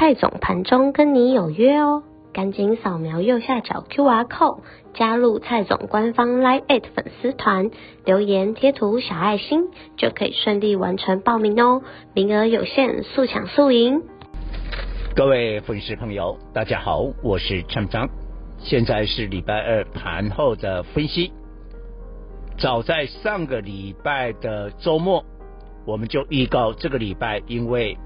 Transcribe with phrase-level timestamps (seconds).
[0.00, 4.60] 蔡总盘中跟你有约哦，赶紧扫描右下角 QR code
[4.94, 7.72] 加入蔡总官方 Line@ 粉丝团，
[8.04, 9.64] 留言贴图小爱心
[9.96, 11.82] 就可以顺利完成报名哦，
[12.14, 14.00] 名额有限，速抢速赢。
[15.16, 18.08] 各位粉丝朋友，大家好，我是蔡章，
[18.60, 21.32] 现在是礼拜二盘后的分析。
[22.56, 25.24] 早在上个礼拜的周末，
[25.84, 27.98] 我们就预告这个礼拜因为。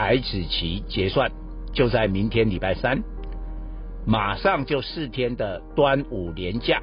[0.00, 1.30] 台指期结算
[1.74, 3.02] 就在明天礼拜三，
[4.06, 6.80] 马上就四天的端午连假，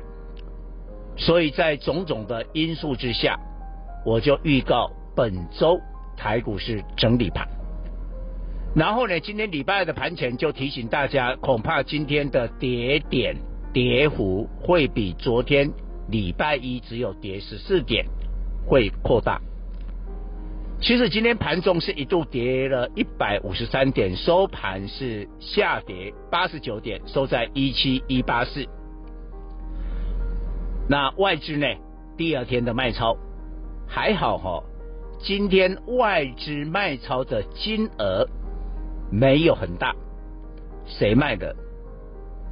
[1.17, 3.39] 所以在种种的因素之下，
[4.05, 5.79] 我就预告本周
[6.15, 7.47] 台股是整理盘。
[8.75, 13.35] 然后呢，今天礼拜二的盘前就提醒大家，恐怕今天的跌点
[13.73, 15.71] 跌幅会比昨天
[16.07, 18.05] 礼拜一只有跌十四点
[18.67, 19.41] 会扩大。
[20.79, 28.63] 其实今天盘中是一度跌了一百五十三点，收盘是下跌八十九点，收在一七一八四。
[30.87, 31.65] 那外资呢？
[32.15, 33.17] 第二天的卖超
[33.87, 34.63] 还好哈、哦，
[35.19, 38.27] 今天外资卖超的金额
[39.11, 39.95] 没有很大，
[40.85, 41.55] 谁卖的？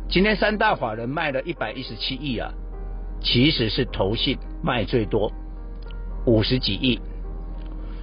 [0.09, 2.51] 今天三大法人卖了一百一十七亿啊，
[3.21, 5.31] 其实是投信卖最多，
[6.25, 6.99] 五十几亿。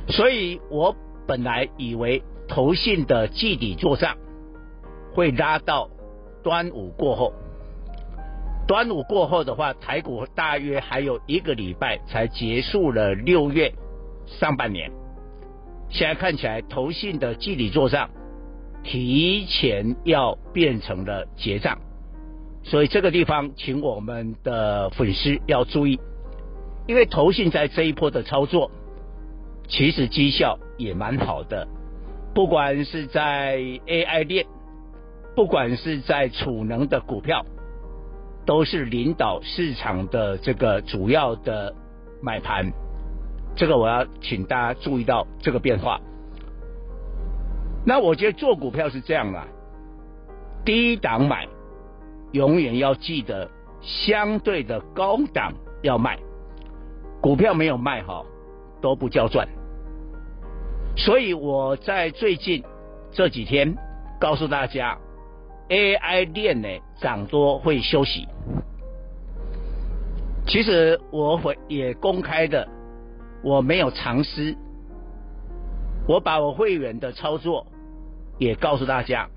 [0.08, 0.95] 所以我
[1.27, 4.17] 本来以为投信的季底做账
[5.14, 5.89] 会拉到
[6.42, 7.33] 端午过后，
[8.67, 13.72] 端午过后的话，台股大约还有一个礼拜才结束了六月
[14.27, 14.91] 上半年。
[15.88, 18.10] 现在看起来，投信的季底做账
[18.82, 21.78] 提前要变成了结账，
[22.65, 26.00] 所以这个地方请我们的粉丝要注意，
[26.88, 28.71] 因为投信在这一波的操作。
[29.72, 31.66] 其实绩效也蛮好的，
[32.34, 34.44] 不管是在 AI 链，
[35.34, 37.47] 不管是在储能的股票，
[38.44, 41.75] 都是领导市场的这个主要的
[42.22, 42.71] 买盘。
[43.56, 45.99] 这个我要请大家注意到这个变化。
[47.87, 49.47] 那我觉得做股票是这样啦，
[50.66, 51.49] 低档买，
[52.33, 53.50] 永远要记得
[53.81, 56.19] 相对的高档要卖，
[57.22, 58.27] 股票没有卖好
[58.83, 59.49] 都不叫赚。
[60.97, 62.62] 所以我在最近
[63.12, 63.75] 这几天
[64.20, 64.98] 告诉大家
[65.69, 66.69] ，AI 链呢
[67.00, 68.28] 涨多会休息。
[70.47, 72.69] 其实我会也公开的，
[73.42, 74.54] 我没有藏私，
[76.06, 77.66] 我把我会员的操作
[78.38, 79.28] 也告诉大家。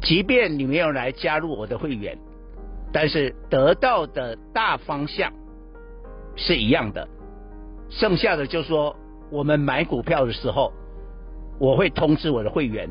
[0.00, 2.16] 即便你没有来加入我的会员，
[2.92, 5.32] 但是得到的大方向
[6.34, 7.06] 是一样的，
[7.90, 8.96] 剩下的就说。
[9.30, 10.72] 我们买股票的时候，
[11.58, 12.88] 我会通知我的会员，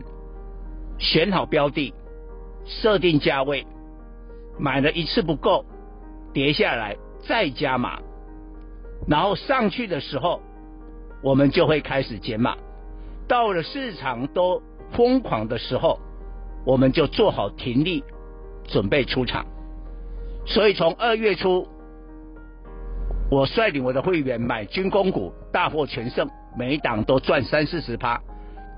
[0.97, 1.93] 选好标的，
[2.65, 3.67] 设定价位，
[4.57, 5.65] 买了一次不够，
[6.33, 6.95] 跌下来
[7.27, 7.99] 再加码，
[9.07, 10.41] 然后上去的时候，
[11.21, 12.55] 我们就会开始减码，
[13.27, 14.61] 到了市场都
[14.91, 15.99] 疯狂的时候，
[16.65, 18.03] 我们就做好停利，
[18.63, 19.45] 准备出场。
[20.45, 21.67] 所以从二月初。
[23.31, 28.19] 我率领我的会员买军工股，大获全胜，每一档都赚三四十趴。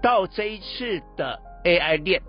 [0.02, 2.22] 到这一次的 AI 链，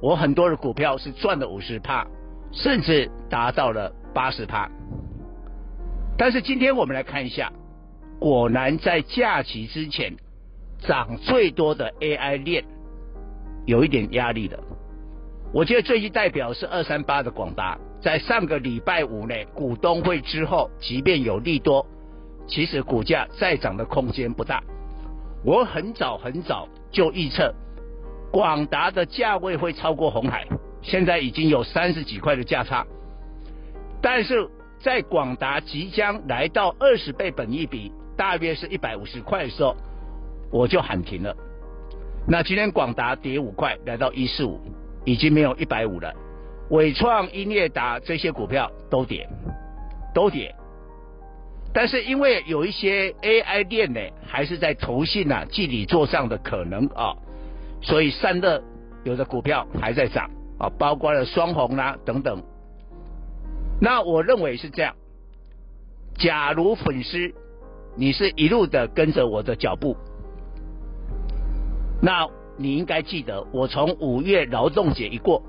[0.00, 2.06] 我很多的股票是赚了五十趴，
[2.52, 4.70] 甚至达到了八十趴。
[6.16, 7.52] 但是今天我们来看一下，
[8.18, 10.16] 果然在假期之前
[10.78, 12.64] 涨最多的 AI 链
[13.66, 14.58] 有一点压力了。
[15.52, 17.78] 我觉得最具代表是二三八的广达。
[18.06, 21.84] 在上个礼拜五呢，股东会之后，即便有利多，
[22.46, 24.62] 其实股价再涨的空间不大。
[25.44, 27.52] 我很早很早就预测，
[28.30, 30.46] 广达的价位会超过红海，
[30.82, 32.86] 现在已经有三十几块的价差。
[34.00, 34.48] 但是
[34.78, 39.74] 在广达即将来到二十倍本益比，大约是一百五十块的时候，
[40.52, 41.34] 我就喊停了。
[42.28, 44.60] 那今天广达跌五块，来到一四五，
[45.04, 46.14] 已经没有一百五了。
[46.70, 49.28] 伟创、英业达这些股票都跌，
[50.12, 50.54] 都跌，
[51.72, 57.14] 但是因为有一些 AI 链呢，还是在投信、啊、季底做上的可能啊，
[57.82, 58.62] 所以散热
[59.04, 60.28] 有的股票还在涨
[60.58, 62.42] 啊，包括了双红啦、啊、等等。
[63.80, 64.94] 那我认为是这样。
[66.18, 67.18] 假如粉丝
[67.94, 69.96] 你是一路的跟着我的脚步，
[72.02, 72.26] 那
[72.56, 75.42] 你应该记得，我从五月劳动节一过，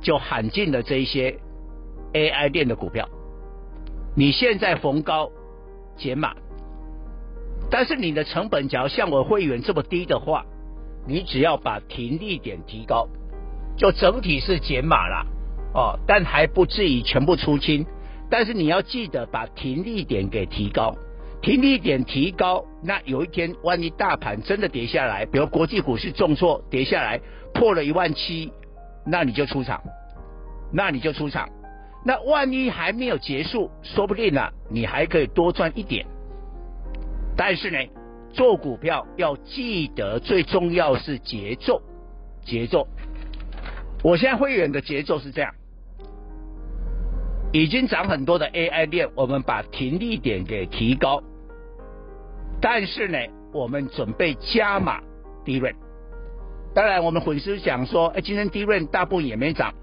[0.00, 1.38] 就喊进了这一些
[2.12, 3.08] AI 链的股票。
[4.16, 5.30] 你现在逢高
[5.96, 6.34] 减码，
[7.70, 10.44] 但是你的成本假如像我会员这么低的话，
[11.06, 13.08] 你只要把停利点提高，
[13.76, 15.26] 就整体是减码了
[15.74, 17.86] 哦，但还不至于全部出清。
[18.30, 20.94] 但是你要记得把停利点给提高，
[21.40, 27.20] 停利点提高，那有一天万一大盘真的跌下来，比如国际股市重挫跌下来
[27.54, 28.52] 破了一万七，
[29.10, 29.82] 那你就出场，
[30.70, 31.48] 那你就出场。
[32.04, 36.06] 那万一还没有结束，说不定呢、你还可以多赚一点。
[37.36, 37.78] 但是呢，
[38.32, 41.80] 做股票要记得最重要是节奏，
[42.44, 42.86] 节奏。
[44.04, 45.52] 我现在会员的节奏是这样，
[47.52, 51.22] 已经涨很多的 AI 链，我们把停利点给提高。
[52.60, 53.18] 但是呢，
[53.52, 55.00] 我们准备加码
[55.44, 55.74] 利润。
[56.74, 59.74] 当然，我们粉丝讲说，哎，今天 DRAM 大部分也没涨。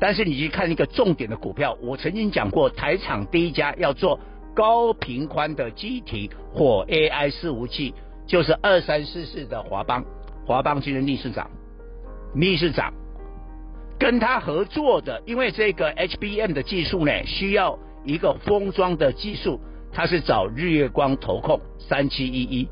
[0.00, 4.18] 但是你去看一个重点的股票，我曾经讲过，台厂第一家要做
[4.52, 7.94] 高频宽的机体或 AI 伺服器，
[8.26, 10.04] 就是二三四四的华邦，
[10.44, 11.48] 华邦今天逆势涨，
[12.34, 12.92] 逆势涨，
[13.96, 19.60] 跟他合作的，因为这个 HBM 的技术呢，需要一个封装的技术，
[19.92, 22.68] 他是找日月光投控三七一一，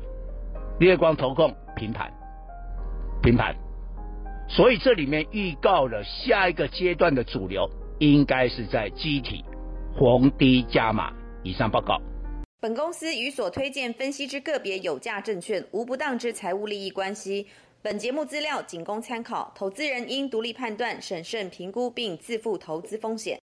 [0.79, 2.11] 日月光投控平盘，
[3.21, 3.55] 平盘。
[4.49, 7.69] 所以这里面预告了下一个阶段的主流，
[7.99, 9.43] 应该是在机体
[9.97, 11.13] 逢低加码。
[11.43, 11.97] 以上报告。
[12.59, 17.47] 本公司与所推荐分析之个别有价证券无不当之财务利益关系。
[17.81, 23.39] 本节目资料仅供参考，投资人应独立判断、审慎评估并自负投资风险。